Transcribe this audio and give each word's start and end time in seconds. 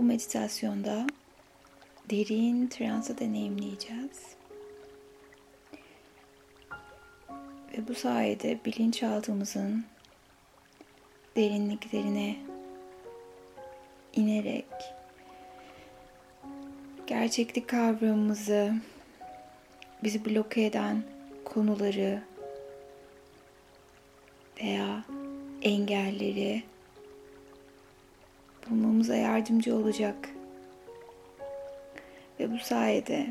bu 0.00 0.04
meditasyonda 0.04 1.06
derin 2.10 2.66
transı 2.66 3.18
deneyimleyeceğiz. 3.18 4.36
Ve 7.72 7.88
bu 7.88 7.94
sayede 7.94 8.58
bilinçaltımızın 8.64 9.84
derinliklerine 11.36 12.36
inerek 14.12 14.66
gerçeklik 17.06 17.68
kavramımızı 17.68 18.74
bizi 20.04 20.24
bloke 20.24 20.64
eden 20.64 21.02
konuları 21.44 22.22
veya 24.60 25.04
engelleri 25.62 26.69
bulmamıza 28.70 29.16
yardımcı 29.16 29.76
olacak. 29.76 30.28
Ve 32.40 32.52
bu 32.52 32.58
sayede 32.58 33.26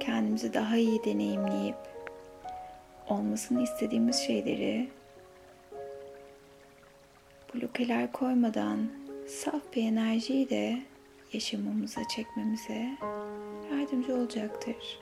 kendimizi 0.00 0.54
daha 0.54 0.76
iyi 0.76 1.04
deneyimleyip 1.04 1.76
olmasını 3.08 3.62
istediğimiz 3.62 4.16
şeyleri 4.16 4.88
blokeler 7.54 8.12
koymadan 8.12 8.88
saf 9.28 9.62
bir 9.76 9.82
enerjiyle 9.84 10.82
yaşamamıza 11.32 12.08
çekmemize 12.08 12.88
yardımcı 13.72 14.14
olacaktır. 14.14 15.00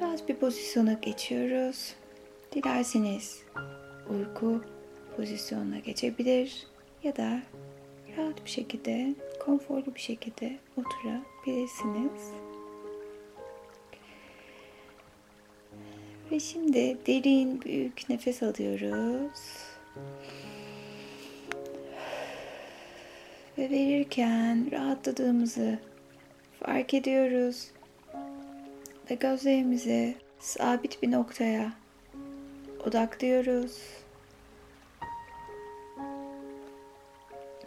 Biraz 0.00 0.28
bir 0.28 0.36
pozisyona 0.36 0.92
geçiyoruz. 0.92 1.94
Dilerseniz 2.52 3.42
uyku 4.10 4.64
pozisyonuna 5.16 5.78
geçebilir 5.78 6.66
ya 7.02 7.16
da 7.16 7.40
rahat 8.16 8.44
bir 8.44 8.50
şekilde, 8.50 9.14
konforlu 9.40 9.94
bir 9.94 10.00
şekilde 10.00 10.58
oturabilirsiniz. 10.76 12.32
Ve 16.30 16.40
şimdi 16.40 16.98
derin 17.06 17.62
büyük 17.62 18.10
nefes 18.10 18.42
alıyoruz. 18.42 19.40
Ve 23.58 23.70
verirken 23.70 24.70
rahatladığımızı 24.72 25.78
fark 26.60 26.94
ediyoruz. 26.94 27.70
Ve 29.10 29.14
gözlerimizi 29.14 30.14
sabit 30.38 31.02
bir 31.02 31.10
noktaya 31.12 31.72
odaklıyoruz. 32.86 33.97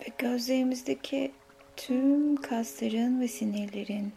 Ve 0.01 0.05
gözlerimizdeki 0.17 1.31
tüm 1.77 2.35
kasların 2.35 3.21
ve 3.21 3.27
sinirlerin 3.27 4.13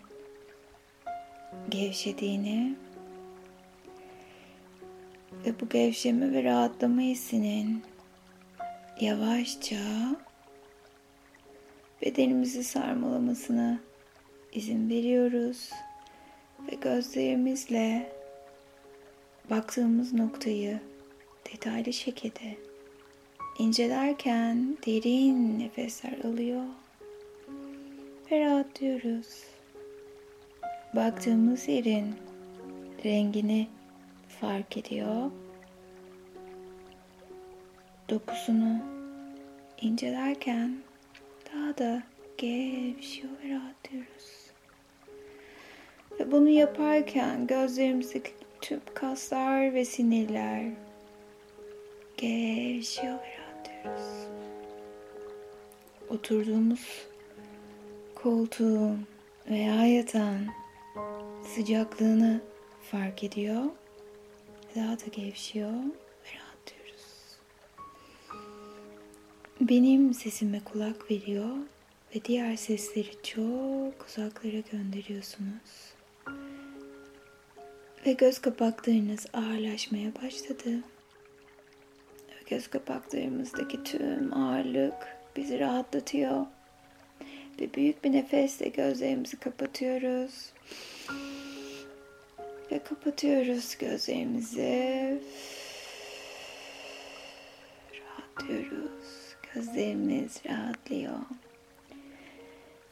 gevşediğini 1.68 2.74
ve 5.46 5.60
bu 5.60 5.68
gevşeme 5.68 6.32
ve 6.32 6.44
rahatlama 6.44 7.00
hissinin 7.00 7.82
yavaşça 9.00 9.76
bedenimizi 12.02 12.64
sarmalamasına 12.64 13.80
izin 14.52 14.90
veriyoruz 14.90 15.70
ve 16.70 16.74
gözlerimizle 16.74 18.12
baktığımız 19.50 20.12
noktayı 20.12 20.80
detaylı 21.52 21.92
şekilde 21.92 22.56
incelerken 23.58 24.76
derin 24.86 25.58
nefesler 25.58 26.18
alıyor 26.24 26.64
ve 28.30 28.40
rahatlıyoruz. 28.40 29.44
Baktığımız 30.96 31.68
yerin 31.68 32.14
rengini 33.04 33.68
fark 34.40 34.76
ediyor. 34.76 35.30
Dokusunu 38.08 38.78
incelerken 39.80 40.78
daha 41.54 41.78
da 41.78 42.02
gevşiyor 42.38 43.32
ve 43.44 43.54
rahatlıyoruz. 43.54 44.50
Ve 46.20 46.32
bunu 46.32 46.48
yaparken 46.48 47.46
gözlerimizdeki 47.46 48.30
tüm 48.60 48.80
kaslar 48.94 49.74
ve 49.74 49.84
sinirler 49.84 50.64
gevşiyor 52.16 53.14
ve 53.14 53.18
rahatlıyoruz. 53.18 53.43
Oturduğumuz 56.08 57.06
koltuğun 58.14 59.06
veya 59.50 59.86
yatağın 59.86 60.48
sıcaklığını 61.54 62.40
fark 62.90 63.24
ediyor. 63.24 63.64
Daha 64.76 65.00
da 65.00 65.06
gevşiyor 65.12 65.70
ve 65.72 66.30
rahatlıyoruz. 66.36 67.36
Benim 69.60 70.14
sesime 70.14 70.60
kulak 70.64 71.10
veriyor 71.10 71.56
ve 72.14 72.24
diğer 72.24 72.56
sesleri 72.56 73.22
çok 73.22 74.06
uzaklara 74.08 74.60
gönderiyorsunuz. 74.72 75.94
Ve 78.06 78.12
göz 78.12 78.38
kapaklarınız 78.38 79.26
ağırlaşmaya 79.32 80.12
başladı. 80.22 80.70
Göz 82.46 82.68
kapaklarımızdaki 82.68 83.82
tüm 83.84 84.34
ağırlık 84.34 85.16
bizi 85.36 85.58
rahatlatıyor. 85.58 86.46
Ve 87.60 87.74
büyük 87.74 88.04
bir 88.04 88.12
nefesle 88.12 88.68
gözlerimizi 88.68 89.36
kapatıyoruz. 89.36 90.52
Ve 92.72 92.78
kapatıyoruz 92.78 93.78
gözlerimizi. 93.78 95.18
Rahatlıyoruz. 98.00 99.36
Gözlerimiz 99.54 100.40
rahatlıyor. 100.46 101.18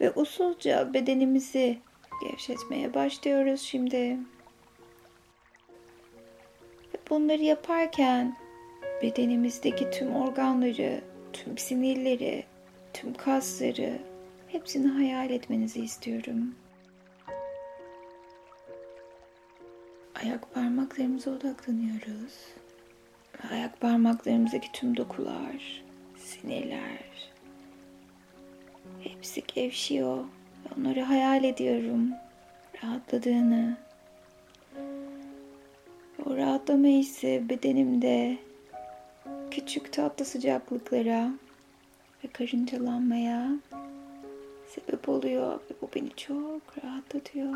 Ve 0.01 0.11
usulca 0.11 0.95
bedenimizi 0.95 1.79
gevşetmeye 2.23 2.95
başlıyoruz 2.95 3.61
şimdi. 3.61 4.19
Ve 6.95 6.99
bunları 7.11 7.43
yaparken 7.43 8.37
bedenimizdeki 9.03 9.91
tüm 9.91 10.15
organları, 10.15 11.01
tüm 11.33 11.59
sinirleri, 11.59 12.45
tüm 12.93 13.15
kasları 13.15 13.99
hepsini 14.49 14.89
hayal 14.89 15.31
etmenizi 15.31 15.81
istiyorum. 15.81 16.55
Ayak 20.23 20.55
parmaklarımıza 20.55 21.31
odaklanıyoruz. 21.31 22.35
Ayak 23.51 23.81
parmaklarımızdaki 23.81 24.73
tüm 24.73 24.97
dokular, 24.97 25.83
sinirler 26.17 27.33
hepsi 29.01 29.43
gevşiyor. 29.55 30.25
Onları 30.79 31.01
hayal 31.01 31.45
ediyorum. 31.45 32.11
Rahatladığını. 32.83 33.77
O 36.27 36.37
rahatlama 36.37 36.87
hissi 36.87 37.43
bedenimde 37.49 38.39
küçük 39.53 39.93
tatlı 39.93 40.25
sıcaklıklara 40.25 41.31
ve 42.25 42.29
karıncalanmaya 42.33 43.49
sebep 44.69 45.09
oluyor 45.09 45.55
ve 45.55 45.75
bu 45.83 45.89
beni 45.95 46.11
çok 46.17 46.85
rahatlatıyor. 46.85 47.55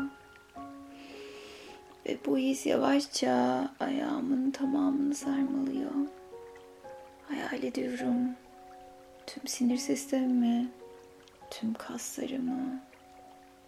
Ve 2.05 2.17
bu 2.25 2.37
his 2.37 2.65
yavaşça 2.65 3.31
ayağımın 3.79 4.51
tamamını 4.51 5.15
sarmalıyor. 5.15 5.91
Hayal 7.27 7.63
ediyorum 7.63 8.35
tüm 9.27 9.47
sinir 9.47 9.77
sistemimi, 9.77 10.67
tüm 11.51 11.73
kaslarımı 11.73 12.81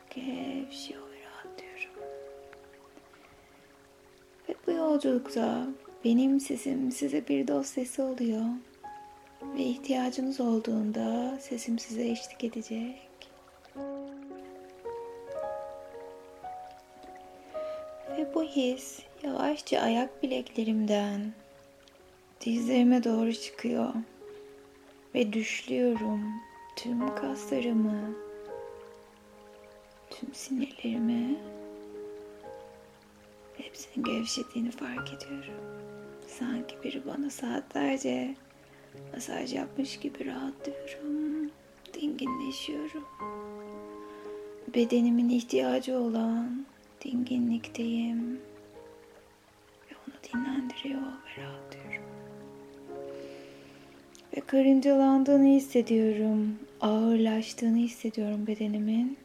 gevşiyor 0.09 1.01
ve 1.01 1.15
rahatlıyorum. 1.25 1.93
Ve 4.49 4.55
bu 4.67 4.71
yolculukta 4.71 5.67
benim 6.05 6.39
sesim 6.39 6.91
size 6.91 7.27
bir 7.27 7.47
dost 7.47 7.69
sesi 7.69 8.01
oluyor. 8.01 8.45
Ve 9.41 9.63
ihtiyacınız 9.63 10.41
olduğunda 10.41 11.37
sesim 11.41 11.79
size 11.79 12.07
eşlik 12.07 12.43
edecek. 12.43 13.09
Ve 18.17 18.33
bu 18.33 18.43
his 18.43 18.99
yavaşça 19.23 19.79
ayak 19.79 20.23
bileklerimden 20.23 21.33
dizlerime 22.41 23.03
doğru 23.03 23.33
çıkıyor. 23.33 23.93
Ve 25.15 25.33
düşlüyorum 25.33 26.33
tüm 26.75 27.15
kaslarımı, 27.15 28.15
tüm 30.09 30.33
sinirlerimi 30.33 31.35
hepsinin 33.69 34.05
gevşediğini 34.05 34.71
fark 34.71 35.13
ediyorum. 35.13 35.53
Sanki 36.27 36.75
biri 36.83 37.01
bana 37.05 37.29
saatlerce 37.29 38.35
masaj 39.13 39.53
yapmış 39.53 39.99
gibi 39.99 40.25
rahatlıyorum. 40.25 41.51
dinginleşiyorum. 41.93 43.05
Bedenimin 44.75 45.29
ihtiyacı 45.29 45.97
olan 45.97 46.65
dinginlikteyim. 47.05 48.39
Ve 49.91 49.95
onu 50.07 50.15
dinlendiriyor 50.33 51.01
ve 51.01 51.43
rahatlıyorum. 51.43 52.03
Ve 54.37 54.41
karıncalandığını 54.41 55.47
hissediyorum. 55.47 56.59
Ağırlaştığını 56.81 57.77
hissediyorum 57.77 58.47
bedenimin. 58.47 59.17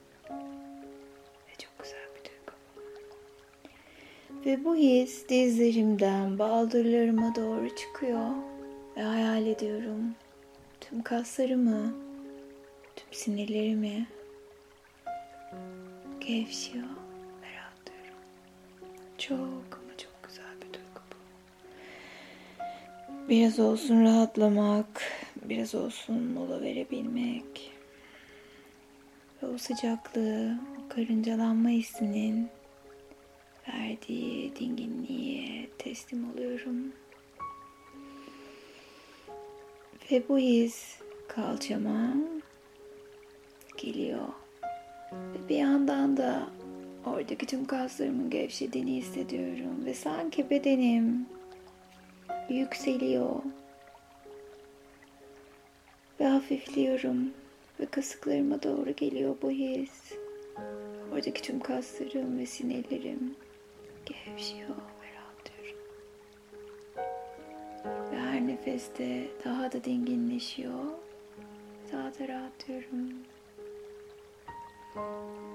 Ve 4.47 4.65
bu 4.65 4.77
his 4.77 5.29
dizlerimden 5.29 6.39
baldırlarıma 6.39 7.35
doğru 7.35 7.77
çıkıyor. 7.77 8.31
Ve 8.97 9.03
hayal 9.03 9.47
ediyorum. 9.47 10.15
Tüm 10.81 11.03
kaslarımı, 11.03 11.95
tüm 12.97 13.13
sinirlerimi 13.13 14.07
gevşiyor 16.21 16.85
ve 17.43 17.47
rahatlıyorum. 17.57 18.21
Çok 19.19 19.39
ama 19.83 19.97
çok 19.99 20.29
güzel 20.29 20.55
bir 20.57 20.73
duygu 20.73 21.01
bu. 21.11 21.17
Biraz 23.29 23.59
olsun 23.59 24.05
rahatlamak, 24.05 25.03
biraz 25.45 25.75
olsun 25.75 26.23
mola 26.23 26.63
verebilmek 26.63 27.73
ve 29.43 29.47
o 29.47 29.59
sıcaklığı, 29.59 30.59
o 30.85 30.89
karıncalanma 30.89 31.69
hissinin 31.69 32.49
verdiği 33.69 34.57
dinginliğe 34.57 35.69
teslim 35.79 36.31
oluyorum. 36.33 36.93
Ve 40.11 40.23
bu 40.29 40.39
his 40.39 40.99
kalçama 41.29 42.15
geliyor. 43.77 44.29
Ve 45.13 45.49
bir 45.49 45.57
yandan 45.57 46.17
da 46.17 46.49
oradaki 47.07 47.47
tüm 47.47 47.65
kaslarımın 47.65 48.31
gevşediğini 48.31 48.97
hissediyorum. 48.97 49.85
Ve 49.85 49.95
sanki 49.95 50.51
bedenim 50.51 51.27
yükseliyor. 52.49 53.43
Ve 56.21 56.27
hafifliyorum. 56.27 57.31
Ve 57.81 57.87
kasıklarıma 57.87 58.63
doğru 58.63 58.97
geliyor 58.97 59.37
bu 59.43 59.51
his. 59.51 60.13
Oradaki 61.13 61.43
tüm 61.43 61.61
kaslarım 61.61 62.39
ve 62.39 62.47
sinirlerim 62.47 63.37
gevşiyor 64.07 64.69
ve 64.69 65.07
rahatlıyorum. 65.17 65.81
Ve 68.13 68.19
her 68.19 68.47
nefeste 68.47 69.29
daha 69.45 69.73
da 69.73 69.85
dinginleşiyor. 69.85 70.85
Daha 71.93 72.15
da 72.19 72.29
rahatlıyorum. 72.29 73.15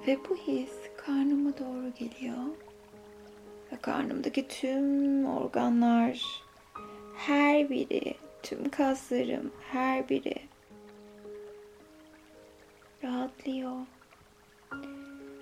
Ve 0.07 0.18
bu 0.30 0.36
his 0.36 0.74
karnıma 0.98 1.57
doğru 1.57 1.94
geliyor. 2.00 2.46
Ve 3.72 3.75
karnımdaki 3.81 4.48
tüm 4.48 5.25
organlar, 5.25 6.44
her 7.18 7.69
biri, 7.69 8.16
tüm 8.44 8.69
kaslarım, 8.69 9.52
her 9.72 10.10
biri 10.10 10.36
rahatlıyor. 13.04 13.78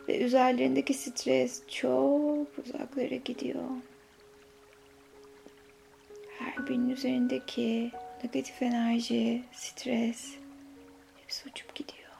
Ve 0.07 0.19
üzerlerindeki 0.19 0.93
stres 0.93 1.67
çok 1.67 2.47
uzaklara 2.57 3.15
gidiyor. 3.15 3.63
Her 6.39 6.67
birinin 6.67 6.89
üzerindeki 6.89 7.91
negatif 8.23 8.61
enerji, 8.61 9.43
stres 9.51 10.35
hepsi 11.21 11.49
uçup 11.49 11.75
gidiyor. 11.75 12.11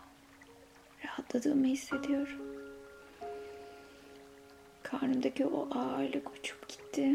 Rahatladığımı 1.05 1.65
hissediyorum. 1.65 2.41
Karnımdaki 4.83 5.45
o 5.45 5.69
ağırlık 5.71 6.31
uçup 6.31 6.69
gitti. 6.69 7.11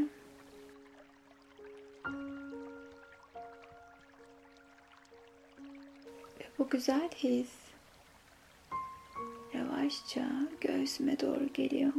Ve 6.41 6.45
bu 6.59 6.69
güzel 6.69 7.11
his 7.11 7.62
yavaşça 9.55 10.23
göğsüme 10.61 11.21
doğru 11.21 11.49
geliyor. 11.55 11.93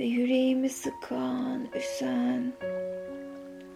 Ve 0.00 0.04
yüreğimi 0.04 0.68
sıkan, 0.68 1.68
üsen, 1.74 2.52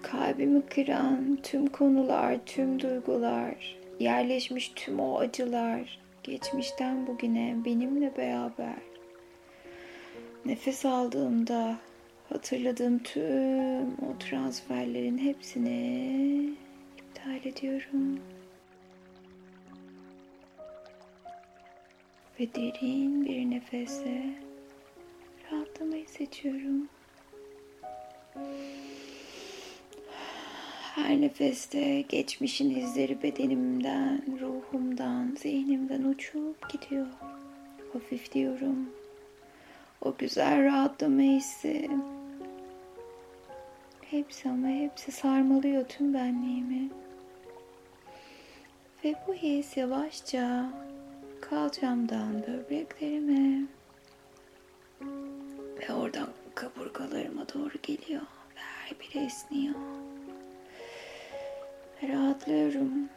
kalbimi 0.02 0.62
kıran 0.66 1.38
tüm 1.42 1.66
konular, 1.66 2.38
tüm 2.46 2.80
duygular, 2.80 3.76
yerleşmiş 4.00 4.72
tüm 4.76 5.00
o 5.00 5.18
acılar 5.18 5.98
geçmişten 6.22 7.06
bugüne 7.06 7.56
benimle 7.64 8.16
beraber 8.16 8.76
nefes 10.46 10.84
aldığımda 10.84 11.78
hatırladığım 12.28 12.98
tüm 12.98 13.88
o 13.88 14.18
transferlerin 14.18 15.18
hepsini 15.18 16.56
iptal 16.98 17.50
ediyorum. 17.50 18.20
Ve 22.40 22.54
derin 22.54 23.24
bir 23.24 23.50
nefese 23.50 24.22
rahatlamayı 25.52 26.08
seçiyorum. 26.08 26.88
Her 30.94 31.20
nefeste 31.20 32.00
geçmişin 32.00 32.70
izleri 32.70 33.22
bedenimden, 33.22 34.22
ruhumdan, 34.40 35.36
zihnimden 35.38 36.04
uçup 36.04 36.70
gidiyor. 36.70 37.06
Hafifliyorum. 37.92 38.90
O 40.02 40.14
güzel 40.18 40.64
rahatlama 40.64 41.22
hissi. 41.22 41.90
Hepsi 44.10 44.48
ama 44.48 44.68
hepsi 44.68 45.12
sarmalıyor 45.12 45.84
tüm 45.88 46.14
benliğimi. 46.14 46.90
Ve 49.04 49.14
bu 49.26 49.34
his 49.34 49.76
yavaşça 49.76 50.70
kalçamdan 51.40 52.42
böbreklerime 52.42 53.62
ve 55.80 55.92
oradan 55.94 56.28
kaburgalarıma 56.54 57.46
doğru 57.54 57.74
geliyor 57.82 58.22
ve 58.56 58.60
her 58.60 58.90
biri 59.00 59.24
esniyor. 59.24 59.74
Ve 62.02 62.08
rahatlıyorum. 62.08 63.08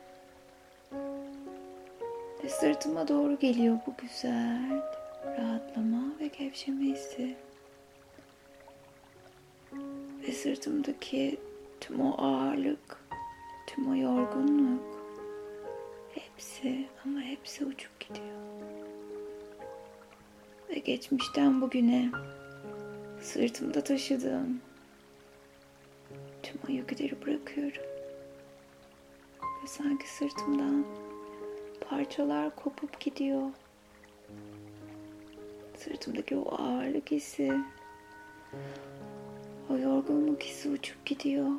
Ve 2.44 2.50
sırtıma 2.50 3.08
doğru 3.08 3.40
geliyor 3.40 3.78
bu 3.88 3.94
güzel 4.02 4.82
rahatlama 5.26 6.20
ve 6.20 6.28
gevşeme 6.28 6.84
hissi. 6.84 7.36
Ve 10.28 10.32
sırtımdaki 10.32 11.38
tüm 11.82 12.02
o 12.02 12.16
ağırlık, 12.18 13.04
tüm 13.68 13.92
o 13.92 13.96
yorgunluk 13.96 14.99
hepsi 16.40 16.86
ama 17.06 17.22
hepsi 17.22 17.66
uçup 17.66 18.00
gidiyor. 18.00 18.40
Ve 20.70 20.80
geçmişten 20.80 21.62
bugüne 21.62 22.10
sırtımda 23.22 23.84
taşıdığım 23.84 24.62
tüm 26.44 26.56
o 26.70 26.72
yükleri 26.72 27.22
bırakıyorum. 27.22 27.84
Ve 29.42 29.68
sanki 29.68 30.10
sırtımdan 30.10 30.86
parçalar 31.90 32.56
kopup 32.56 33.00
gidiyor. 33.00 33.50
Sırtımdaki 35.78 36.36
o 36.36 36.56
ağırlık 36.56 37.12
hissi, 37.12 37.54
o 39.70 39.78
yorgunluk 39.78 40.44
hissi 40.44 40.70
uçup 40.70 41.06
gidiyor. 41.06 41.50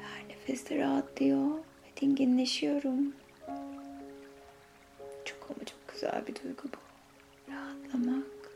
Her 0.00 0.28
nefeste 0.28 0.78
rahatlıyor 0.78 1.65
dinginleşiyorum. 2.00 3.14
Çok 5.24 5.50
ama 5.50 5.64
çok 5.64 5.88
güzel 5.92 6.26
bir 6.26 6.34
duygu 6.34 6.62
bu. 6.64 6.78
Rahatlamak 7.52 8.50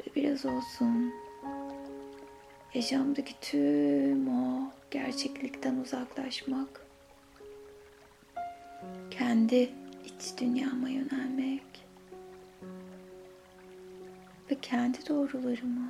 ve 0.00 0.14
biraz 0.16 0.46
olsun 0.46 1.12
yaşamdaki 2.74 3.34
tüm 3.40 4.28
o 4.28 4.70
gerçeklikten 4.90 5.76
uzaklaşmak. 5.76 6.86
Kendi 9.10 9.70
iç 10.04 10.40
dünyama 10.40 10.88
yönelmek 10.88 11.62
ve 14.50 14.54
kendi 14.62 15.08
doğrularımı 15.08 15.88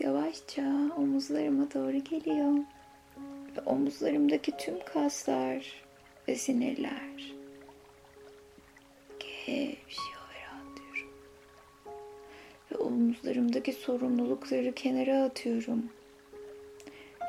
Yavaşça 0.00 0.62
omuzlarıma 0.96 1.72
doğru 1.74 1.98
geliyor. 2.04 2.58
Ve 3.56 3.60
omuzlarımdaki 3.66 4.56
tüm 4.56 4.84
kaslar 4.84 5.82
ve 6.28 6.36
sinirler 6.36 7.34
gevşiyor 9.18 10.22
ve 10.30 10.38
rahatlıyorum. 10.46 11.12
Ve 12.72 12.76
omuzlarımdaki 12.76 13.72
sorumlulukları 13.72 14.72
kenara 14.72 15.22
atıyorum. 15.22 15.90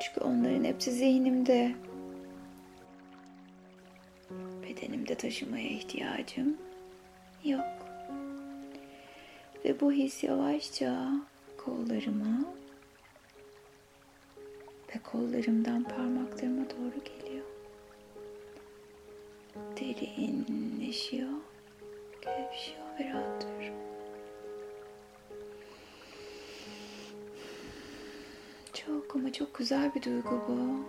Çünkü 0.02 0.20
onların 0.20 0.64
hepsi 0.64 0.92
zihnimde. 0.92 1.76
Bedenimde 4.64 5.16
taşımaya 5.16 5.70
ihtiyacım 5.70 6.58
yok. 7.44 7.66
Ve 9.66 9.80
bu 9.80 9.92
his 9.92 10.24
yavaşça 10.24 11.12
kollarıma 11.68 12.46
ve 14.90 15.00
kollarımdan 15.04 15.84
parmaklarıma 15.84 16.66
doğru 16.70 17.04
geliyor. 17.04 17.46
Derinleşiyor, 19.80 21.30
gevşiyor 22.22 22.88
ve 23.00 23.14
rahatlıyorum. 23.14 23.78
Çok 28.74 29.16
ama 29.16 29.34
çok 29.34 29.54
güzel 29.54 29.96
bir 29.96 30.02
duygu 30.02 30.42
bu. 30.48 30.86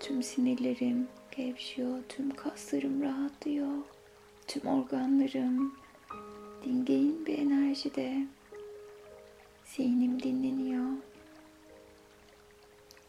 Tüm 0.00 0.22
sinirlerim 0.22 1.08
gevşiyor, 1.36 1.98
tüm 2.08 2.30
kaslarım 2.30 3.02
rahatlıyor, 3.02 3.82
tüm 4.46 4.66
organlarım 4.66 5.74
dingin 6.64 7.26
bir 7.26 7.38
enerjide. 7.38 8.37
Zihnim 9.76 10.22
dinleniyor. 10.22 10.88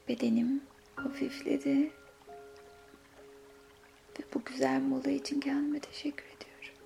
Bedenim 0.08 0.62
hafifledi. 0.96 1.92
Ve 4.20 4.24
bu 4.34 4.44
güzel 4.46 4.82
mola 4.82 5.10
için 5.10 5.40
kendime 5.40 5.80
teşekkür 5.80 6.26
ediyorum. 6.26 6.84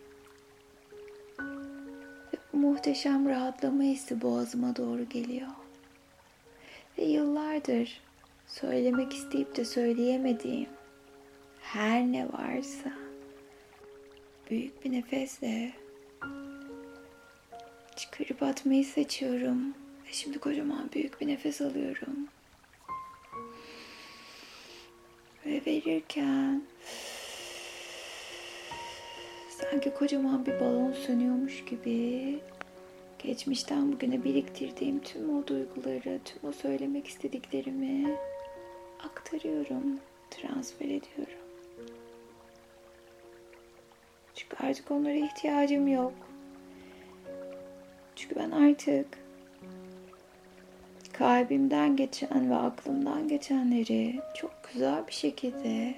Ve 2.33 2.57
muhteşem 2.57 3.29
rahatlama 3.29 3.83
hissi 3.83 4.21
boğazıma 4.21 4.75
doğru 4.75 5.09
geliyor. 5.09 5.47
Ve 6.97 7.03
yıllardır 7.03 8.01
söylemek 8.47 9.13
isteyip 9.13 9.55
de 9.55 9.65
söyleyemediğim 9.65 10.69
her 11.61 12.01
ne 12.01 12.27
varsa 12.33 12.93
büyük 14.49 14.85
bir 14.85 14.91
nefesle 14.91 15.73
çıkarıp 18.03 18.43
atmayı 18.43 18.85
seçiyorum. 18.85 19.69
Ve 20.07 20.11
şimdi 20.11 20.39
kocaman 20.39 20.89
büyük 20.93 21.21
bir 21.21 21.27
nefes 21.27 21.61
alıyorum. 21.61 22.27
Ve 25.45 25.61
verirken 25.67 26.63
sanki 29.49 29.93
kocaman 29.93 30.45
bir 30.45 30.59
balon 30.59 30.93
sönüyormuş 30.93 31.65
gibi 31.65 32.39
geçmişten 33.19 33.91
bugüne 33.91 34.23
biriktirdiğim 34.23 34.99
tüm 34.99 35.37
o 35.37 35.47
duyguları, 35.47 36.19
tüm 36.25 36.49
o 36.49 36.51
söylemek 36.51 37.07
istediklerimi 37.07 38.17
aktarıyorum, 39.03 39.99
transfer 40.31 40.85
ediyorum. 40.85 41.43
Çünkü 44.35 44.55
artık 44.59 44.91
onlara 44.91 45.15
ihtiyacım 45.15 45.87
yok. 45.87 46.32
Çünkü 48.23 48.35
ben 48.35 48.51
artık 48.51 49.07
kalbimden 51.13 51.95
geçen 51.95 52.49
ve 52.49 52.55
aklımdan 52.55 53.27
geçenleri 53.27 54.19
çok 54.35 54.51
güzel 54.73 55.07
bir 55.07 55.13
şekilde 55.13 55.95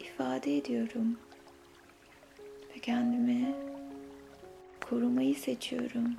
ifade 0.00 0.56
ediyorum. 0.56 1.18
Ve 2.74 2.78
kendimi 2.78 3.54
korumayı 4.88 5.34
seçiyorum. 5.34 6.16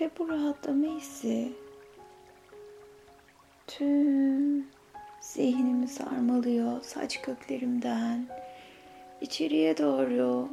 Ve 0.00 0.10
bu 0.18 0.28
rahatlama 0.28 0.96
hissi 0.96 1.52
tüm 3.66 4.66
zihnimi 5.20 5.88
sarmalıyor 5.88 6.82
saç 6.82 7.22
köklerimden 7.22 8.41
içeriye 9.22 9.78
doğru 9.78 10.48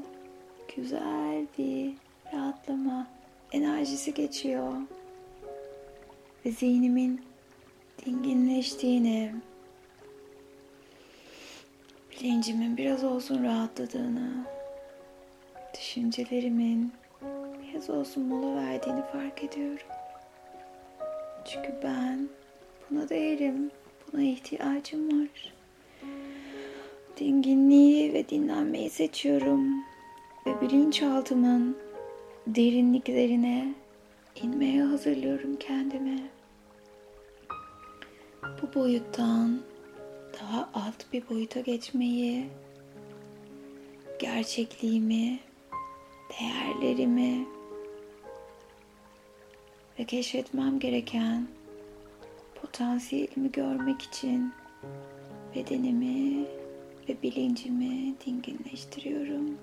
güzel 0.75 1.45
bir 1.57 1.93
rahatlama 2.33 3.07
enerjisi 3.51 4.13
geçiyor. 4.13 4.73
Ve 6.45 6.51
zihnimin 6.51 7.21
dinginleştiğini, 8.05 9.33
bilincimin 12.11 12.77
biraz 12.77 13.03
olsun 13.03 13.43
rahatladığını, 13.43 14.45
düşüncelerimin 15.73 16.93
biraz 17.63 17.89
olsun 17.89 18.23
mola 18.23 18.55
verdiğini 18.55 19.01
fark 19.01 19.43
ediyorum. 19.43 19.87
Çünkü 21.45 21.73
ben 21.83 22.29
buna 22.91 23.09
değerim, 23.09 23.71
buna 24.13 24.21
ihtiyacım 24.21 25.21
var. 25.21 25.58
Dinginliği 27.19 28.13
ve 28.13 28.29
dinlenmeyi 28.29 28.89
seçiyorum 28.89 29.83
ve 30.45 30.61
bilinçaltımın 30.61 31.77
derinliklerine 32.47 33.73
inmeye 34.43 34.83
hazırlıyorum 34.83 35.55
kendimi. 35.55 36.29
Bu 38.43 38.79
boyuttan 38.79 39.61
daha 40.39 40.69
alt 40.73 41.13
bir 41.13 41.29
boyuta 41.29 41.59
geçmeyi, 41.59 42.45
gerçekliğimi, 44.19 45.39
değerlerimi 46.29 47.45
ve 49.99 50.03
keşfetmem 50.03 50.79
gereken 50.79 51.47
potansiyelimi 52.61 53.51
görmek 53.51 54.01
için 54.01 54.53
bedenimi 55.55 56.58
ve 57.09 57.21
bilincimi 57.21 58.15
dinginleştiriyorum 58.25 59.57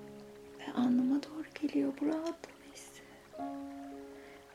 ve 0.59 0.73
anlama 0.75 1.23
doğru 1.23 1.45
geliyor 1.61 1.93
bu 2.01 2.05
rahatlama 2.05 2.73
hissi. 2.73 3.01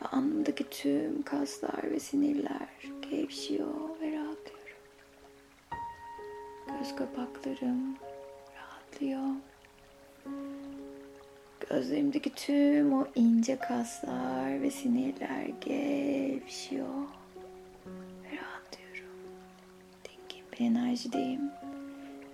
Ve 0.02 0.06
anlamdaki 0.12 0.70
tüm 0.70 1.22
kaslar 1.22 1.90
ve 1.90 2.00
sinirler 2.00 2.68
gevşiyor 3.11 4.00
ve 4.00 4.12
rahatlıyorum. 4.12 4.78
Göz 6.66 6.96
kapaklarım 6.96 7.96
rahatlıyor. 8.56 9.28
Gözlerimdeki 11.70 12.30
tüm 12.34 12.92
o 12.92 13.06
ince 13.14 13.58
kaslar 13.58 14.62
ve 14.62 14.70
sinirler 14.70 15.46
gevşiyor 15.61 17.08
ve 18.25 18.37
rahatlıyorum. 18.37 19.18
Dingin 20.04 20.44
bir 20.52 20.61
enerjideyim 20.61 21.62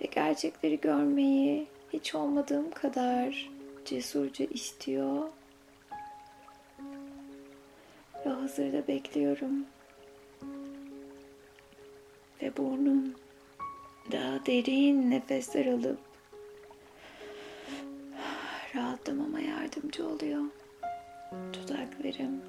ve 0.00 0.06
gerçekleri 0.10 0.80
görmeyi 0.80 1.66
hiç 1.92 2.14
olmadığım 2.14 2.70
kadar 2.70 3.50
cesurca 3.84 4.44
istiyor 4.44 5.28
ve 8.26 8.30
hazırda 8.30 8.88
bekliyorum. 8.88 9.66
Ve 12.42 12.56
burnum 12.56 13.14
daha 14.12 14.46
derin 14.46 15.10
nefesler 15.10 15.66
alıp 15.66 15.98
rahatlamama 18.74 19.40
yardımcı 19.40 20.08
oluyor. 20.08 20.42
Dudaklarım 21.32 22.40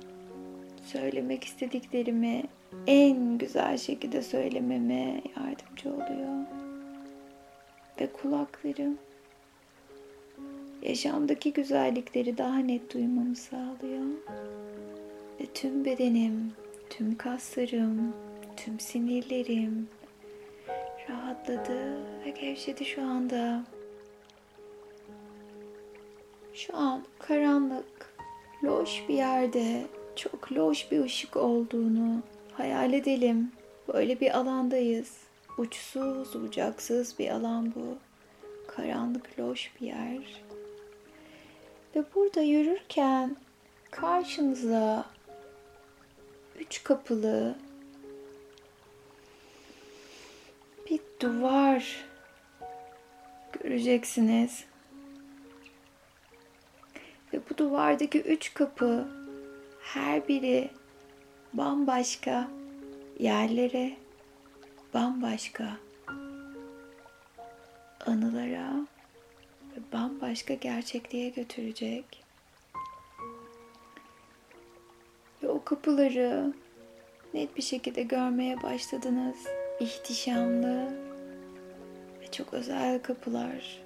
söylemek 0.86 1.44
istediklerimi 1.44 2.44
en 2.88 3.38
güzel 3.38 3.78
şekilde 3.78 4.22
söylememe 4.22 5.22
yardımcı 5.38 5.94
oluyor. 5.94 6.69
Ve 8.02 8.08
kulaklarım 8.08 8.98
yaşamdaki 10.82 11.54
güzellikleri 11.54 12.38
daha 12.38 12.58
net 12.58 12.94
duymamı 12.94 13.36
sağlıyor. 13.36 14.06
Ve 15.42 15.46
tüm 15.54 15.86
bedenim, 15.86 16.54
tüm 16.90 17.18
kaslarım, 17.18 18.16
tüm 18.58 18.80
sinirlerim 18.80 19.88
rahatladı 21.10 21.98
ve 22.26 22.30
gevşedi 22.30 22.86
şu 22.86 23.02
anda. 23.02 23.64
Şu 26.54 26.78
an 26.78 27.04
karanlık, 27.20 28.14
loş 28.64 29.04
bir 29.10 29.14
yerde 29.14 29.86
çok 30.16 30.52
loş 30.52 30.92
bir 30.92 31.04
ışık 31.04 31.38
olduğunu 31.38 32.22
hayal 32.54 32.94
edelim. 32.94 33.52
Böyle 33.94 34.20
bir 34.20 34.38
alandayız. 34.38 35.29
Uçsuz, 35.60 36.44
bucaksız 36.44 37.20
bir 37.20 37.30
alan 37.30 37.74
bu. 37.76 37.98
Karanlık, 38.68 39.40
loş 39.40 39.72
bir 39.82 39.88
yer. 39.88 40.44
Ve 41.96 42.04
burada 42.16 42.42
yürürken 42.42 43.36
karşınıza 43.92 45.06
üç 46.60 46.84
kapılı 46.84 47.56
bir 50.90 51.00
duvar 51.20 52.06
göreceksiniz. 53.52 54.64
Ve 57.34 57.40
bu 57.50 57.58
duvardaki 57.58 58.22
üç 58.22 58.54
kapı 58.54 59.08
her 59.82 60.28
biri 60.28 60.70
bambaşka 61.54 62.48
yerlere, 63.20 63.98
bambaşka 64.94 65.78
anılara 68.06 68.88
ve 69.72 69.80
bambaşka 69.94 70.54
gerçekliğe 70.54 71.30
götürecek. 71.30 72.24
Ve 75.44 75.50
o 75.50 75.64
kapıları 75.64 76.54
net 77.34 77.58
bir 77.58 77.62
şekilde 77.62 78.04
görmeye 78.04 78.64
başladınız. 78.64 79.38
İhtişamlı 79.80 80.94
ve 82.22 82.32
çok 82.32 82.54
özel 82.54 83.02
kapılar. 83.02 83.82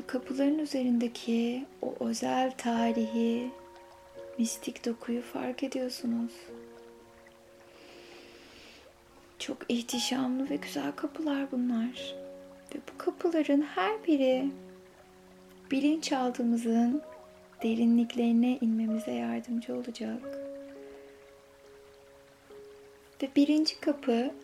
Ve 0.00 0.06
kapıların 0.06 0.58
üzerindeki 0.58 1.64
o 1.82 1.94
özel 2.00 2.52
tarihi, 2.58 3.50
mistik 4.38 4.86
dokuyu 4.86 5.22
fark 5.22 5.62
ediyorsunuz. 5.62 6.32
Çok 9.46 9.58
ihtişamlı 9.68 10.50
ve 10.50 10.56
güzel 10.56 10.92
kapılar 10.92 11.52
bunlar. 11.52 12.14
Ve 12.74 12.78
bu 12.78 12.98
kapıların 12.98 13.62
her 13.62 14.04
biri 14.06 14.50
bilinçaltımızın 15.70 17.02
derinliklerine 17.62 18.58
inmemize 18.60 19.12
yardımcı 19.12 19.74
olacak. 19.74 20.22
Ve 23.22 23.28
birinci 23.36 23.80
kapı 23.80 24.34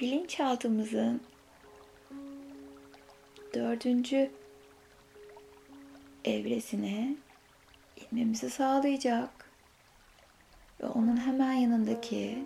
bilinçaltımızın 0.00 1.20
dördüncü 3.54 4.30
evresine 6.24 7.16
inmemizi 7.96 8.50
sağlayacak. 8.50 9.50
Ve 10.80 10.86
onun 10.86 11.16
hemen 11.16 11.52
yanındaki 11.52 12.44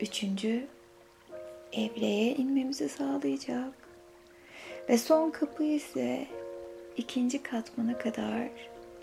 üçüncü 0.00 0.75
evreye 1.72 2.34
inmemizi 2.34 2.88
sağlayacak. 2.88 3.72
Ve 4.88 4.98
son 4.98 5.30
kapı 5.30 5.64
ise 5.64 6.26
ikinci 6.96 7.42
katmana 7.42 7.98
kadar 7.98 8.48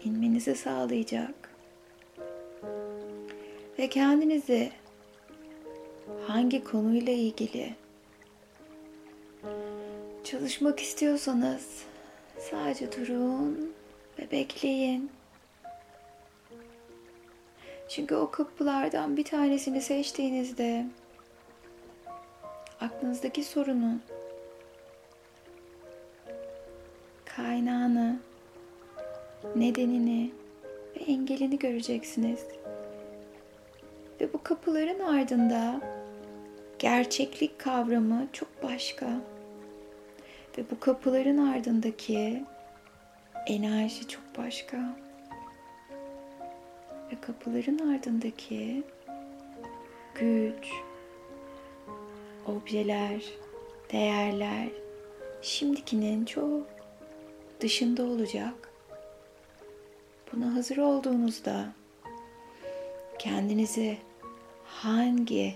inmenizi 0.04 0.56
sağlayacak. 0.56 1.50
Ve 3.80 3.90
kendinizi 3.90 4.72
hangi 6.28 6.64
konuyla 6.64 7.14
ilgili 7.14 7.76
çalışmak 10.24 10.80
istiyorsanız 10.80 11.84
sadece 12.52 12.92
durun 12.92 13.74
ve 14.20 14.32
bekleyin. 14.32 15.12
Çünkü 17.90 18.16
o 18.16 18.32
kapılardan 18.32 19.18
bir 19.18 19.24
tanesini 19.24 19.82
seçtiğinizde 19.82 20.86
aklınızdaki 22.84 23.44
sorunun 23.44 24.02
kaynağını, 27.26 28.20
nedenini 29.56 30.32
ve 30.96 31.00
engelini 31.00 31.60
göreceksiniz. 31.60 32.40
Ve 34.22 34.34
bu 34.34 34.44
kapıların 34.44 35.00
ardında 35.00 35.82
gerçeklik 36.80 37.60
kavramı 37.60 38.28
çok 38.34 38.64
başka. 38.64 39.06
Ve 40.58 40.64
bu 40.72 40.80
kapıların 40.80 41.38
ardındaki 41.38 42.44
enerji 43.48 44.08
çok 44.08 44.24
başka. 44.38 44.78
Ve 47.12 47.22
kapıların 47.22 47.94
ardındaki 47.94 48.84
güç, 50.16 50.72
objeler, 52.48 53.24
değerler 53.92 54.68
şimdikinin 55.42 56.26
çok 56.26 56.68
dışında 57.60 58.04
olacak. 58.04 58.70
Buna 60.34 60.56
hazır 60.56 60.78
olduğunuzda 60.78 61.74
kendinizi 63.20 63.98
hangi 64.66 65.56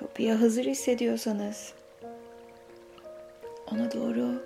kapıya 0.00 0.40
hazır 0.40 0.64
hissediyorsanız 0.64 1.74
ona 3.72 3.92
doğru 3.92 4.44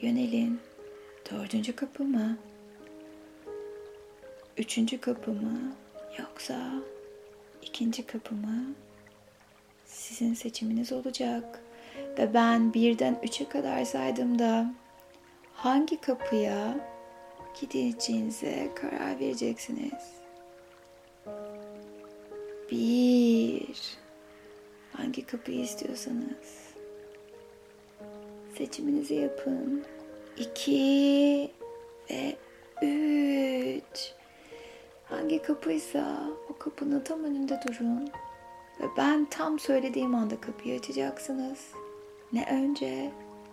yönelin. 0.00 0.60
Dördüncü 1.30 1.76
kapı 1.76 2.04
mı? 2.04 2.38
Üçüncü 4.56 5.00
kapı 5.00 5.30
mı? 5.30 5.76
Yoksa 6.18 6.72
ikinci 7.62 8.06
kapı 8.06 8.34
mı? 8.34 8.74
Sizin 9.94 10.34
seçiminiz 10.34 10.92
olacak. 10.92 11.60
Ve 12.18 12.34
ben 12.34 12.74
birden 12.74 13.18
üçe 13.22 13.48
kadar 13.48 13.84
saydığımda 13.84 14.74
hangi 15.52 16.00
kapıya 16.00 16.76
gideceğinize 17.60 18.70
karar 18.74 19.20
vereceksiniz. 19.20 20.14
Bir, 22.70 23.96
hangi 24.92 25.26
kapıyı 25.26 25.60
istiyorsanız 25.60 26.74
seçiminizi 28.58 29.14
yapın. 29.14 29.84
İki 30.36 31.50
ve 32.10 32.36
üç. 32.82 34.12
Hangi 35.04 35.42
kapıysa 35.42 36.20
o 36.50 36.58
kapının 36.58 37.00
tam 37.00 37.24
önünde 37.24 37.60
durun. 37.68 38.10
Ve 38.80 38.84
ben 38.96 39.24
tam 39.24 39.58
söylediğim 39.58 40.14
anda 40.14 40.40
kapıyı 40.40 40.78
açacaksınız. 40.78 41.58
Ne 42.32 42.46
önce 42.50 43.10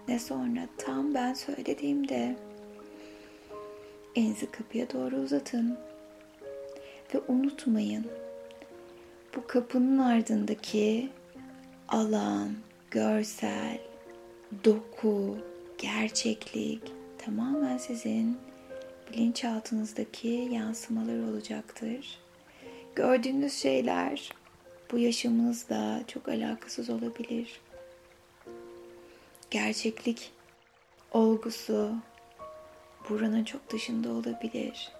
ne 0.08 0.20
sonra 0.20 0.68
tam 0.78 1.14
ben 1.14 1.34
söylediğimde 1.34 2.36
elinizi 4.16 4.52
kapıya 4.52 4.92
doğru 4.94 5.16
uzatın. 5.16 5.78
Ve 7.16 7.20
unutmayın 7.28 8.06
bu 9.36 9.48
kapının 9.48 9.98
ardındaki 9.98 11.10
alan, 11.88 12.50
görsel, 12.92 13.80
doku, 14.66 15.38
gerçeklik 15.78 16.82
tamamen 17.18 17.78
sizin 17.78 18.38
bilinçaltınızdaki 19.12 20.50
yansımalar 20.52 21.30
olacaktır. 21.32 22.20
Gördüğünüz 22.96 23.54
şeyler 23.54 24.41
bu 24.92 24.98
yaşamınızla 25.00 26.02
çok 26.08 26.30
alakasız 26.30 26.90
olabilir. 26.90 27.62
Gerçeklik 29.52 30.32
olgusu 31.12 31.96
buranın 33.10 33.44
çok 33.44 33.70
dışında 33.72 34.10
olabilir. 34.10 34.92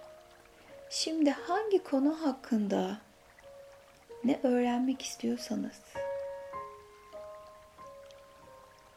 Şimdi 0.90 1.30
hangi 1.30 1.82
konu 1.82 2.26
hakkında 2.26 3.00
ne 4.24 4.40
öğrenmek 4.42 5.02
istiyorsanız 5.02 5.80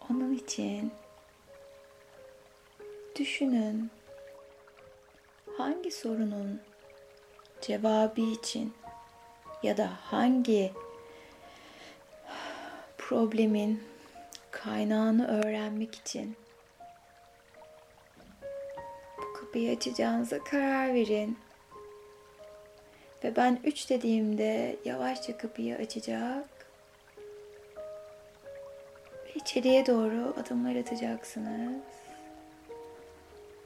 onun 0.10 0.34
için 0.34 0.92
düşünün 3.20 3.92
hangi 5.58 5.92
sorunun 5.92 6.62
cevabı 7.62 8.22
için 8.22 8.74
ya 9.64 9.78
da 9.78 9.90
hangi 10.02 10.74
problemin 13.10 13.84
kaynağını 14.52 15.28
öğrenmek 15.28 15.96
için 15.96 16.36
bu 19.18 19.34
kapıyı 19.34 19.78
açacağınıza 19.78 20.44
karar 20.44 20.94
verin. 20.94 21.38
Ve 23.24 23.36
ben 23.36 23.60
üç 23.64 23.90
dediğimde 23.90 24.76
yavaşça 24.86 25.38
kapıyı 25.38 25.76
açacak 25.76 26.50
ve 29.26 29.34
içeriye 29.36 29.86
doğru 29.86 30.34
adımlar 30.40 30.76
atacaksınız. 30.76 31.82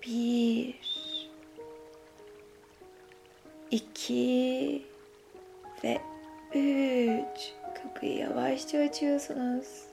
Bir, 0.05 0.79
iki 3.71 4.85
ve 5.83 6.01
üç. 6.53 7.58
Kapıyı 7.83 8.17
yavaşça 8.17 8.79
açıyorsunuz. 8.79 9.83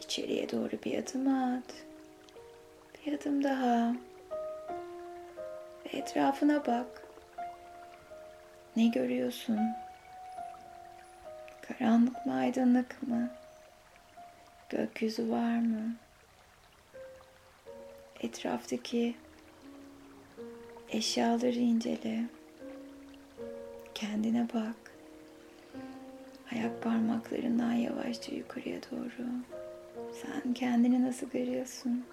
İçeriye 0.00 0.50
doğru 0.50 0.72
bir 0.84 0.98
adım 0.98 1.28
at. 1.28 1.74
Bir 3.06 3.18
adım 3.18 3.44
daha. 3.44 3.94
Ve 5.84 5.98
etrafına 5.98 6.66
bak. 6.66 7.06
Ne 8.76 8.86
görüyorsun? 8.86 9.60
Karanlık 11.62 12.26
mı 12.26 12.34
aydınlık 12.34 13.02
mı? 13.02 13.30
Gökyüzü 14.68 15.30
var 15.30 15.58
mı? 15.58 15.96
Etraftaki 18.20 19.14
eşyaları 20.88 21.58
incele. 21.58 22.24
kendine 23.94 24.48
bak. 24.54 24.83
Ayak 26.52 26.82
parmaklarından 26.82 27.72
yavaşça 27.72 28.34
yukarıya 28.34 28.80
doğru. 28.90 29.26
Sen 30.12 30.54
kendini 30.54 31.02
nasıl 31.04 31.30
görüyorsun? 31.30 32.04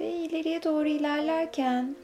Ve 0.00 0.10
ileriye 0.10 0.62
doğru 0.62 0.88
ilerlerken 0.88 1.96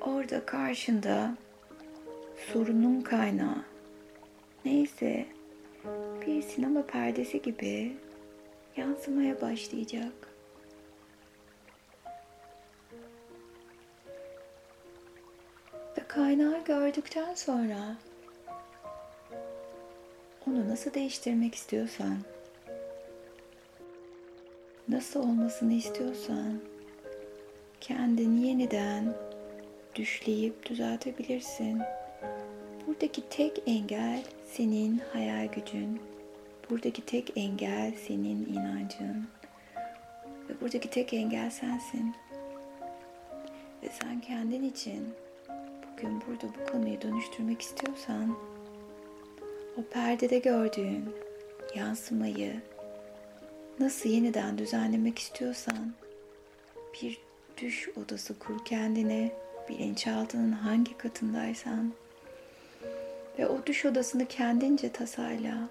orada 0.00 0.46
karşında 0.46 1.34
sorunun 2.52 3.00
kaynağı 3.00 3.64
neyse 4.64 5.26
bir 6.26 6.42
sinema 6.42 6.82
perdesi 6.82 7.42
gibi 7.42 7.96
yansımaya 8.76 9.40
başlayacak. 9.40 10.31
Kaynağı 16.14 16.64
gördükten 16.64 17.34
sonra 17.34 17.96
onu 20.46 20.68
nasıl 20.68 20.94
değiştirmek 20.94 21.54
istiyorsan, 21.54 22.16
nasıl 24.88 25.20
olmasını 25.20 25.72
istiyorsan 25.72 26.60
kendini 27.80 28.46
yeniden 28.46 29.14
düşleyip 29.94 30.66
düzeltebilirsin. 30.66 31.82
Buradaki 32.86 33.28
tek 33.28 33.62
engel 33.66 34.22
senin 34.52 35.00
hayal 35.12 35.46
gücün. 35.46 36.00
Buradaki 36.70 37.06
tek 37.06 37.32
engel 37.36 37.92
senin 38.06 38.46
inancın. 38.46 39.28
Ve 40.48 40.60
buradaki 40.60 40.90
tek 40.90 41.14
engel 41.14 41.50
sensin. 41.50 42.14
Ve 43.82 43.88
sen 44.00 44.20
kendin 44.20 44.62
için 44.62 45.14
bugün 46.02 46.22
burada 46.28 46.54
bu 46.54 46.72
konuyu 46.72 47.00
dönüştürmek 47.00 47.62
istiyorsan 47.62 48.36
o 49.76 49.82
perdede 49.82 50.38
gördüğün 50.38 51.04
yansımayı 51.74 52.60
nasıl 53.80 54.08
yeniden 54.08 54.58
düzenlemek 54.58 55.18
istiyorsan 55.18 55.92
bir 57.02 57.20
düş 57.56 57.88
odası 57.96 58.38
kur 58.38 58.64
kendine 58.64 59.32
bilinçaltının 59.68 60.52
hangi 60.52 60.98
katındaysan 60.98 61.92
ve 63.38 63.46
o 63.46 63.66
düş 63.66 63.84
odasını 63.84 64.26
kendince 64.26 64.92
tasarla. 64.92 65.68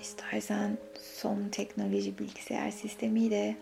İstersen 0.00 0.78
son 1.00 1.48
teknoloji 1.48 2.18
bilgisayar 2.18 2.70
sistemiyle, 2.70 3.56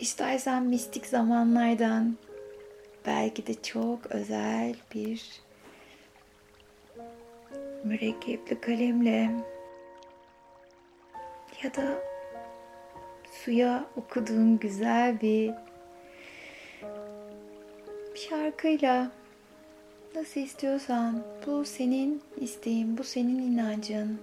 istersen 0.00 0.62
mistik 0.62 1.06
zamanlardan 1.06 2.16
belki 3.06 3.46
de 3.46 3.54
çok 3.62 4.06
özel 4.06 4.74
bir 4.94 5.40
mürekkepli 7.84 8.60
kalemle 8.60 9.30
ya 11.62 11.74
da 11.74 11.98
suya 13.32 13.84
okuduğun 13.96 14.58
güzel 14.58 15.20
bir 15.20 15.54
şarkıyla 18.14 19.10
nasıl 20.14 20.40
istiyorsan 20.40 21.22
bu 21.46 21.64
senin 21.64 22.22
isteğin, 22.36 22.98
bu 22.98 23.04
senin 23.04 23.52
inancın. 23.52 24.20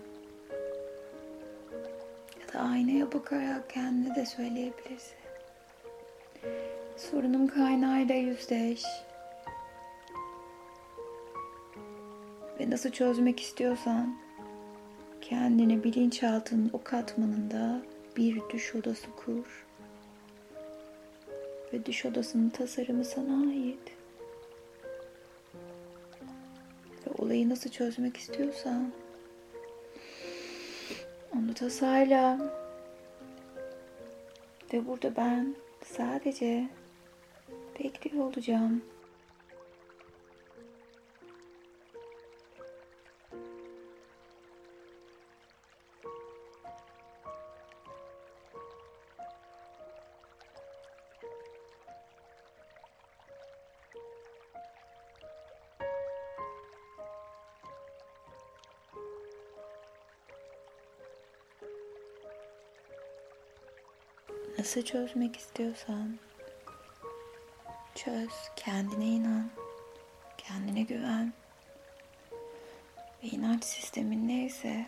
Ya 2.42 2.54
da 2.54 2.60
aynaya 2.60 3.14
bakarak 3.14 3.70
kendine 3.70 4.16
de 4.16 4.26
söyleyebilirsin. 4.26 5.18
Sorunun 6.98 7.48
kaynağıyla 7.48 8.16
yüzleş. 8.16 8.84
Ve 12.60 12.70
nasıl 12.70 12.90
çözmek 12.90 13.40
istiyorsan 13.40 14.18
kendine 15.22 15.84
bilinçaltının 15.84 16.70
o 16.74 16.84
katmanında 16.84 17.82
bir 18.18 18.42
düş 18.50 18.76
odası 18.76 19.08
kur. 19.12 19.66
Ve 21.74 21.86
düş 21.86 22.06
odasının 22.06 22.50
tasarımı 22.50 23.06
sana 23.06 23.50
ait. 23.50 23.92
Ve 27.08 27.12
olayı 27.18 27.50
nasıl 27.50 27.70
çözmek 27.70 28.18
istiyorsan 28.18 28.92
onu 31.36 31.54
tasarla. 31.54 32.40
Ve 34.74 34.88
burada 34.88 35.16
ben 35.16 35.56
sadece 35.86 36.68
bekliyor 37.80 38.26
olacağım. 38.26 38.82
Nasıl 64.58 64.82
çözmek 64.82 65.36
istiyorsan 65.36 66.18
çöz, 68.06 68.50
kendine 68.56 69.06
inan, 69.06 69.50
kendine 70.38 70.82
güven. 70.82 71.34
Ve 73.24 73.28
inanç 73.28 73.64
sistemin 73.64 74.28
neyse, 74.28 74.86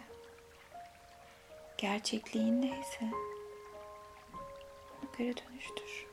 gerçekliğin 1.78 2.62
neyse 2.62 3.06
ona 4.92 5.10
göre 5.18 5.34
dönüştür. 5.38 6.06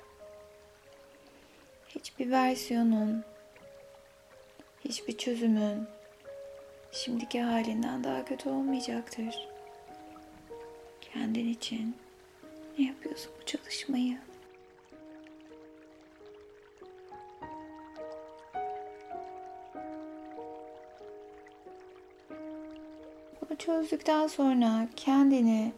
Hiçbir 1.89 2.31
versiyonun, 2.31 3.25
hiçbir 4.85 5.19
çözümün 5.19 5.89
şimdiki 6.93 7.41
halinden 7.41 8.05
daha 8.05 8.25
kötü 8.25 8.49
olmayacaktır. 8.49 9.49
Kendin 11.01 11.49
için 11.49 11.97
ne 12.79 12.85
yapıyorsun 12.87 13.33
bu 13.41 13.47
çalışmayı? 13.47 14.19
Çözdükten 23.67 24.27
sonra 24.27 24.89
kendini 24.97 25.73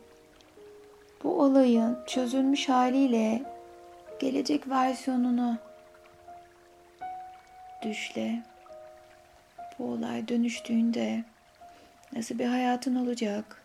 bu 1.24 1.42
olayın 1.42 1.98
çözülmüş 2.06 2.68
haliyle 2.68 3.42
gelecek 4.20 4.68
versiyonunu 4.68 5.58
düşle. 7.82 8.42
Bu 9.78 9.84
olay 9.84 10.28
dönüştüğünde 10.28 11.24
nasıl 12.12 12.38
bir 12.38 12.46
hayatın 12.46 12.94
olacak? 12.94 13.62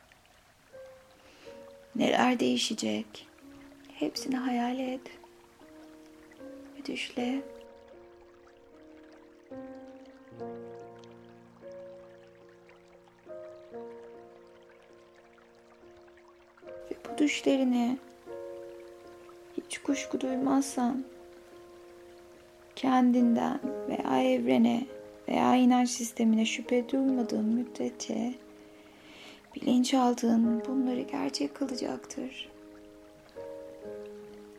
Neler 1.96 2.40
değişecek? 2.40 3.28
Hepsini 3.94 4.38
hayal 4.38 4.80
et. 4.80 5.02
Ve 6.78 6.86
düşle. 6.86 7.42
Düşlerini 17.22 17.98
hiç 19.58 19.78
kuşku 19.78 20.22
duymazsan 20.22 21.04
kendinden 22.76 23.60
veya 23.90 24.24
evrene 24.24 24.86
veya 25.28 25.56
inanç 25.56 25.90
sistemine 25.90 26.46
şüphe 26.46 26.90
duymadığın 26.90 27.46
müddetçe 27.46 28.34
bilinçaltın 29.56 30.64
bunları 30.68 31.02
gerçek 31.02 31.56
kılacaktır. 31.56 32.50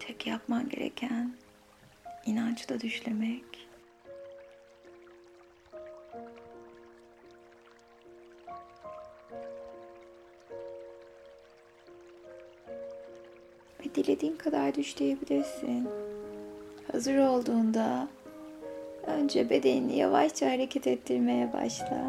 Tek 0.01 0.27
yapman 0.27 0.69
gereken 0.69 1.33
inançla 2.27 2.81
düşlemek. 2.81 3.72
Dilediğin 14.05 14.37
kadar 14.37 14.75
düşleyebilirsin. 14.75 15.89
Hazır 16.93 17.17
olduğunda 17.17 18.09
önce 19.07 19.51
bedenini 19.51 19.99
yavaşça 19.99 20.51
hareket 20.51 20.87
ettirmeye 20.87 21.53
başla. 21.53 22.05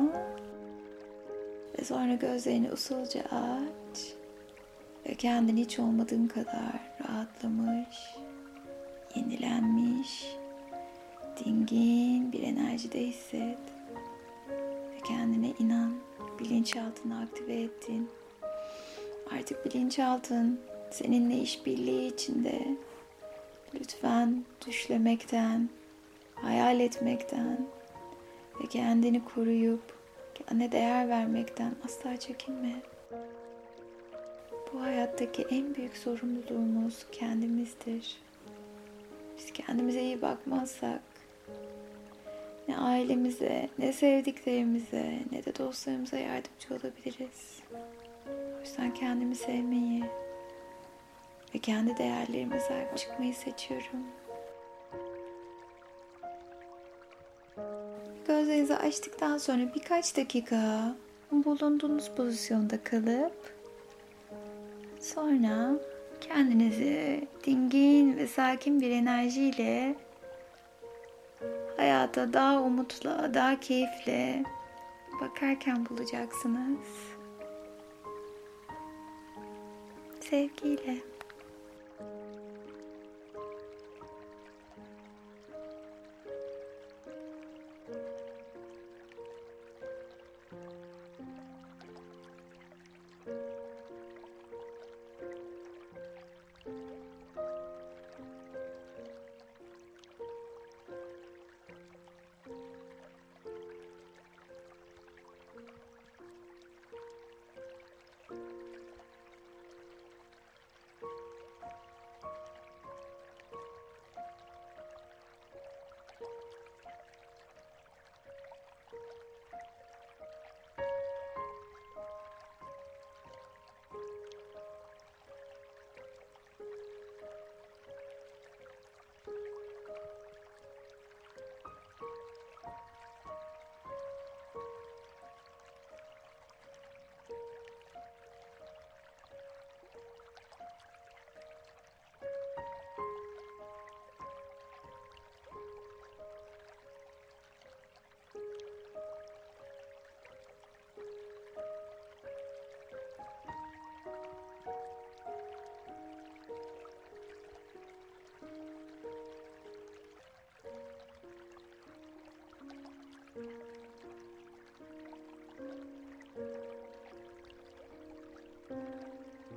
Ve 1.80 1.84
sonra 1.84 2.14
gözlerini 2.14 2.72
usulca 2.72 3.22
aç. 3.22 4.14
Ve 5.10 5.16
kendini 5.16 5.62
hiç 5.62 5.80
olmadığın 5.80 6.28
kadar 6.28 6.80
rahatlamış, 7.04 8.16
yenilenmiş, 9.16 10.36
dingin 11.46 12.32
bir 12.32 12.44
enerjide 12.44 13.00
hisset. 13.00 13.58
Ve 14.92 15.00
kendine 15.08 15.54
inan, 15.60 15.94
bilinçaltını 16.40 17.20
aktive 17.20 17.62
ettin. 17.62 18.10
Artık 19.32 19.66
bilinçaltın 19.66 20.60
seninle 20.94 21.38
işbirliği 21.38 22.14
içinde. 22.14 22.62
Lütfen 23.76 24.44
düşlemekten, 24.68 25.70
hayal 26.36 26.80
etmekten 26.80 27.68
ve 28.62 28.68
kendini 28.68 29.26
koruyup 29.26 29.98
kendine 30.36 30.72
değer 30.72 31.10
vermekten 31.10 31.76
asla 31.86 32.18
çekinme. 32.18 32.74
Bu 34.74 34.82
hayattaki 34.82 35.46
en 35.50 35.76
büyük 35.76 35.98
sorumluluğumuz 35.98 37.06
kendimizdir. 37.12 38.18
Biz 39.38 39.54
kendimize 39.54 40.02
iyi 40.02 40.22
bakmazsak 40.22 41.02
ne 42.68 42.78
ailemize, 42.78 43.70
ne 43.80 43.94
sevdiklerimize, 43.94 45.20
ne 45.32 45.46
de 45.46 45.56
dostlarımıza 45.56 46.18
yardımcı 46.18 46.74
olabiliriz. 46.74 47.60
O 48.58 48.60
yüzden 48.60 48.94
kendimi 48.94 49.36
sevmeyi 49.36 50.04
ve 51.56 51.60
kendi 51.60 51.98
değerlerime 51.98 52.60
sahip 52.60 52.98
çıkmayı 52.98 53.34
seçiyorum. 53.34 54.00
Gözlerinizi 58.28 58.76
açtıktan 58.76 59.38
sonra 59.38 59.62
birkaç 59.76 60.18
dakika 60.18 60.96
bulunduğunuz 61.32 62.10
pozisyonda 62.10 62.84
kalıp 62.84 63.54
sonra 65.00 65.80
kendinizi 66.22 67.28
dingin 67.46 68.18
ve 68.18 68.28
sakin 68.28 68.82
bir 68.82 68.92
enerjiyle 68.92 69.96
hayata 71.78 72.34
daha 72.34 72.62
umutla, 72.62 73.34
daha 73.34 73.60
keyifle 73.60 74.44
bakarken 75.22 75.86
bulacaksınız. 75.90 76.88
Sevgiyle. 80.20 81.13